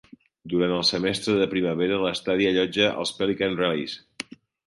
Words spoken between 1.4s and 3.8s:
de primavera, l'estadi allotja els Pelican